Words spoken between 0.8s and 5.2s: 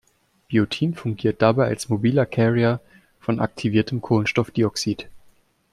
fungiert dabei als mobiler Carrier von aktiviertem Kohlenstoffdioxid.